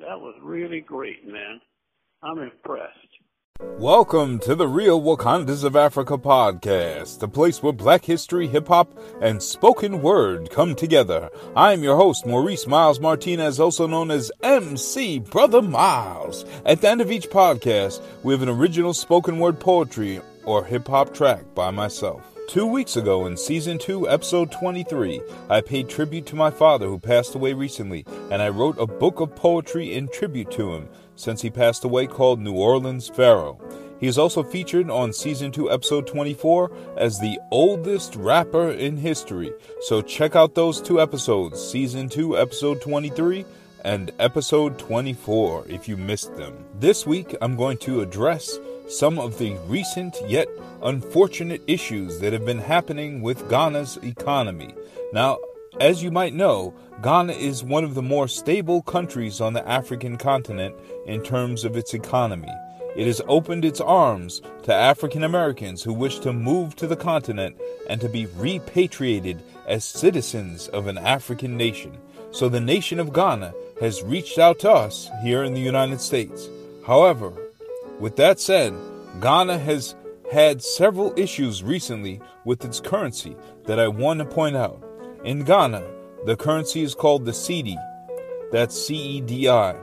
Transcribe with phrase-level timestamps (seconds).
[0.00, 1.60] That was really great, man.
[2.20, 2.98] I'm impressed.
[3.78, 8.98] Welcome to the Real Wakandas of Africa podcast, the place where black history, hip hop,
[9.20, 11.30] and spoken word come together.
[11.54, 16.44] I'm your host, Maurice Miles Martinez, also known as MC Brother Miles.
[16.66, 20.88] At the end of each podcast, we have an original spoken word poetry or hip
[20.88, 22.33] hop track by myself.
[22.46, 26.98] Two weeks ago, in season 2, episode 23, I paid tribute to my father who
[26.98, 31.40] passed away recently, and I wrote a book of poetry in tribute to him since
[31.40, 33.58] he passed away called New Orleans Pharaoh.
[33.98, 39.52] He is also featured on season 2, episode 24 as the oldest rapper in history.
[39.80, 43.46] So check out those two episodes, season 2, episode 23
[43.84, 46.64] and episode 24 if you missed them.
[46.78, 48.58] This week, I'm going to address
[48.88, 50.48] some of the recent yet
[50.82, 54.74] unfortunate issues that have been happening with Ghana's economy.
[55.12, 55.38] Now,
[55.80, 60.16] as you might know, Ghana is one of the more stable countries on the African
[60.16, 60.74] continent
[61.06, 62.52] in terms of its economy.
[62.94, 67.56] It has opened its arms to African Americans who wish to move to the continent
[67.88, 71.98] and to be repatriated as citizens of an African nation.
[72.30, 76.48] So the nation of Ghana has reached out to us here in the United States.
[76.86, 77.32] However,
[78.00, 78.74] with that said,
[79.20, 79.94] Ghana has
[80.32, 84.82] had several issues recently with its currency that I want to point out.
[85.24, 85.82] In Ghana,
[86.26, 87.76] the currency is called the cedi.
[88.50, 89.76] That's C E D I.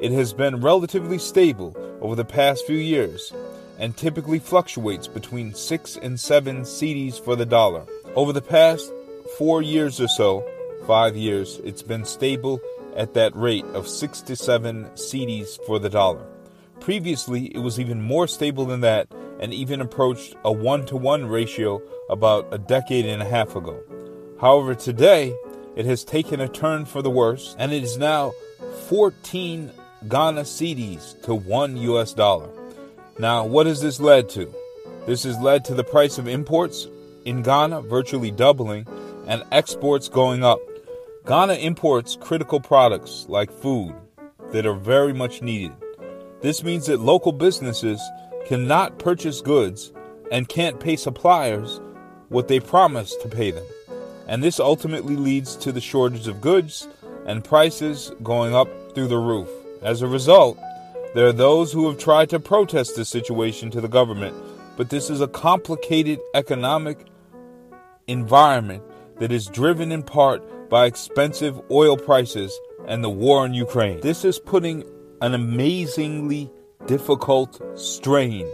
[0.00, 3.32] It has been relatively stable over the past few years
[3.78, 7.84] and typically fluctuates between 6 and 7 cedis for the dollar.
[8.14, 8.92] Over the past
[9.38, 10.46] 4 years or so,
[10.86, 12.60] 5 years, it's been stable
[12.96, 16.26] at that rate of 6 to 7 cedis for the dollar.
[16.90, 19.06] Previously, it was even more stable than that
[19.38, 23.80] and even approached a one to one ratio about a decade and a half ago.
[24.40, 25.32] However, today,
[25.76, 28.32] it has taken a turn for the worse and it is now
[28.88, 29.70] 14
[30.08, 32.48] Ghana cedis to 1 US dollar.
[33.20, 34.52] Now, what has this led to?
[35.06, 36.88] This has led to the price of imports
[37.24, 38.84] in Ghana virtually doubling
[39.28, 40.58] and exports going up.
[41.24, 43.94] Ghana imports critical products like food
[44.50, 45.70] that are very much needed.
[46.40, 48.00] This means that local businesses
[48.46, 49.92] cannot purchase goods
[50.32, 51.80] and can't pay suppliers
[52.28, 53.66] what they promised to pay them.
[54.26, 56.88] And this ultimately leads to the shortage of goods
[57.26, 59.48] and prices going up through the roof.
[59.82, 60.58] As a result,
[61.14, 64.36] there are those who have tried to protest this situation to the government,
[64.76, 67.06] but this is a complicated economic
[68.06, 68.82] environment
[69.18, 74.00] that is driven in part by expensive oil prices and the war in Ukraine.
[74.00, 74.84] This is putting
[75.20, 76.50] an amazingly
[76.86, 78.48] difficult strain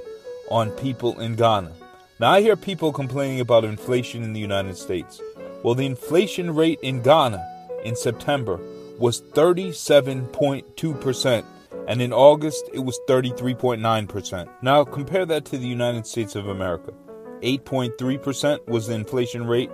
[0.50, 1.72] on people in Ghana.
[2.18, 5.20] Now, I hear people complaining about inflation in the United States.
[5.62, 7.44] Well, the inflation rate in Ghana
[7.84, 8.58] in September
[8.98, 11.44] was 37.2%,
[11.86, 14.48] and in August it was 33.9%.
[14.62, 16.92] Now, compare that to the United States of America.
[17.42, 19.70] 8.3% was the inflation rate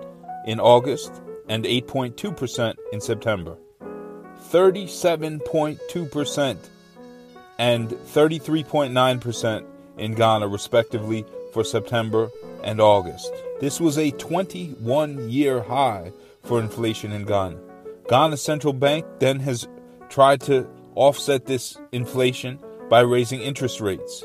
[0.46, 3.56] in August, and 8.2% in September.
[4.50, 6.56] 37.2%
[7.58, 9.64] and 33.9%
[9.98, 12.30] in Ghana, respectively, for September
[12.64, 13.30] and August.
[13.60, 16.12] This was a 21 year high
[16.42, 17.58] for inflation in Ghana.
[18.08, 19.68] Ghana's central bank then has
[20.08, 22.58] tried to offset this inflation
[22.90, 24.24] by raising interest rates.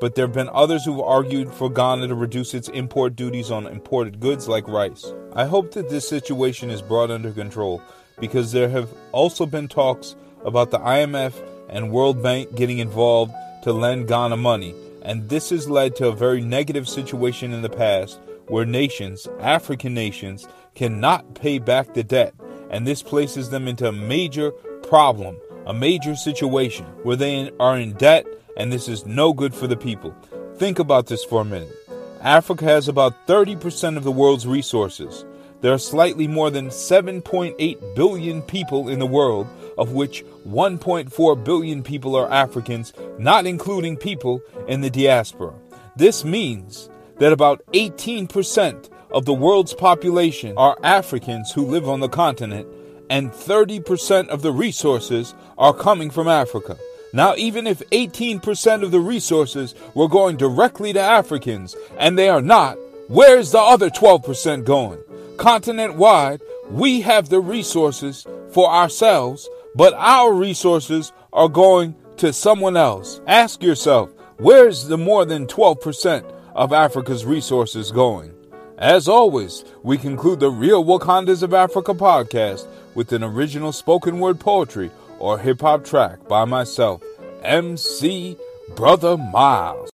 [0.00, 3.66] But there have been others who've argued for Ghana to reduce its import duties on
[3.66, 5.10] imported goods like rice.
[5.32, 7.82] I hope that this situation is brought under control
[8.20, 10.14] because there have also been talks
[10.44, 11.32] about the IMF
[11.68, 13.32] and World Bank getting involved
[13.62, 17.68] to lend Ghana money, and this has led to a very negative situation in the
[17.68, 18.18] past
[18.48, 22.34] where nations, African nations, cannot pay back the debt,
[22.70, 24.50] and this places them into a major
[24.82, 25.36] problem,
[25.66, 28.26] a major situation where they are in debt,
[28.56, 30.14] and this is no good for the people.
[30.56, 31.74] Think about this for a minute.
[32.20, 35.24] Africa has about 30% of the world's resources.
[35.60, 39.46] There are slightly more than 7.8 billion people in the world,
[39.78, 45.54] of which 1.4 billion people are Africans, not including people in the diaspora.
[45.96, 46.88] This means
[47.18, 52.66] that about 18% of the world's population are Africans who live on the continent,
[53.08, 56.76] and 30% of the resources are coming from Africa.
[57.12, 62.42] Now, even if 18% of the resources were going directly to Africans, and they are
[62.42, 62.76] not,
[63.08, 64.98] where's the other 12% going?
[65.38, 72.76] Continent wide, we have the resources for ourselves, but our resources are going to someone
[72.76, 73.20] else.
[73.26, 78.32] Ask yourself, where's the more than 12% of Africa's resources going?
[78.78, 84.40] As always, we conclude the Real Wakandas of Africa podcast with an original spoken word
[84.40, 87.02] poetry or hip hop track by myself,
[87.42, 88.36] MC
[88.74, 89.90] Brother Miles.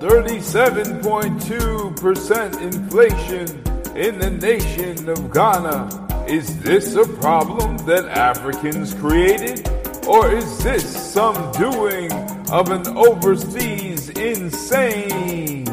[0.00, 3.48] Thirty-seven point two percent inflation
[3.96, 6.24] in the nation of Ghana.
[6.28, 9.68] Is this a problem that Africans created?
[10.06, 12.12] Or is this some doing
[12.52, 15.64] of an overseas insane?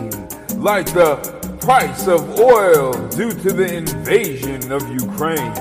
[0.57, 1.17] Like the
[1.61, 5.53] price of oil due to the invasion of Ukraine.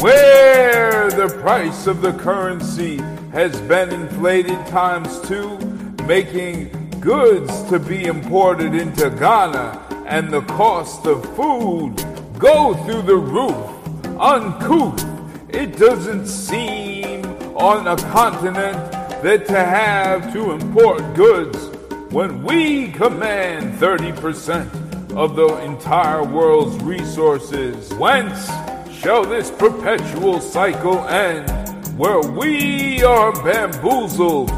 [0.00, 2.96] Where the price of the currency
[3.32, 5.58] has been inflated times two,
[6.06, 6.70] making
[7.06, 11.94] goods to be imported into Ghana and the cost of food
[12.36, 13.64] go through the roof,
[14.18, 15.04] uncouth.
[15.48, 17.24] It doesn't seem
[17.54, 18.90] on a continent
[19.22, 21.56] that to have to import goods
[22.10, 27.94] when we command 30% of the entire world's resources.
[27.94, 28.48] Whence
[28.92, 31.48] shall this perpetual cycle end
[31.96, 34.50] where we are bamboozled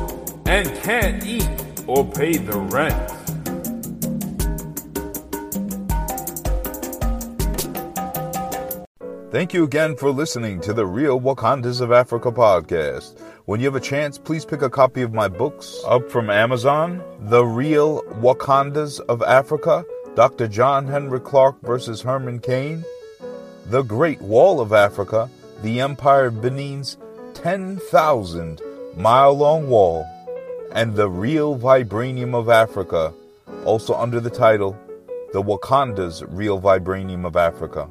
[0.47, 1.58] and can't eat
[1.89, 3.11] or pay the rent?
[9.31, 13.21] Thank you again for listening to the Real Wakandas of Africa podcast.
[13.45, 17.03] When you have a chance, please pick a copy of my books up from Amazon
[17.21, 20.49] The Real Wakandas of Africa, Dr.
[20.49, 22.85] John Henrik Clarke versus Herman Cain,
[23.67, 25.31] The Great Wall of Africa,
[25.63, 26.97] The Empire of Benin's
[27.35, 28.61] 10,000
[28.97, 30.07] mile long wall,
[30.73, 33.13] and The Real Vibranium of Africa,
[33.65, 34.77] also under the title
[35.33, 37.89] The Wakanda's Real Vibranium of Africa.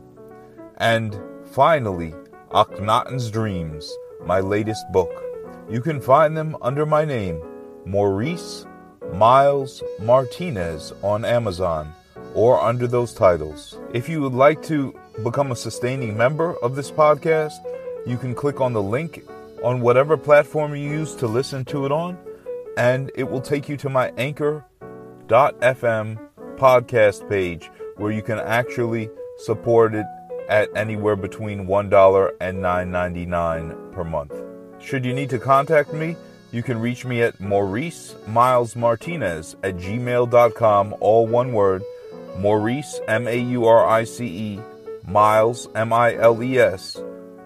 [0.78, 1.20] And
[1.52, 2.14] finally,
[2.52, 3.92] Akhenaten's Dreams,
[4.26, 5.12] my latest book.
[5.70, 7.42] You can find them under my name,
[7.86, 8.66] Maurice
[9.14, 11.94] Miles Martinez, on Amazon
[12.34, 13.78] or under those titles.
[13.94, 17.58] If you would like to become a sustaining member of this podcast,
[18.06, 19.24] you can click on the link
[19.64, 22.18] on whatever platform you use to listen to it on,
[22.78, 26.20] and it will take you to my anchor.fm
[26.56, 30.06] podcast page where you can actually support it
[30.48, 34.34] at anywhere between $1 and $9.99 per month.
[34.80, 36.16] Should you need to contact me,
[36.52, 41.84] you can reach me at Maurice Miles Martinez at gmail.com, all one word.
[42.38, 44.60] Maurice, M A U R I C E,
[45.08, 47.02] Miles, M I L E S,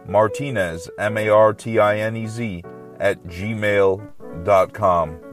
[0.06, 2.64] Martinez, M A R T I N E Z,
[3.00, 4.21] at gmail.com.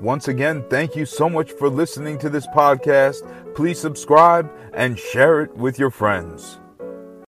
[0.00, 3.22] Once again, thank you so much for listening to this podcast.
[3.54, 6.58] Please subscribe and share it with your friends.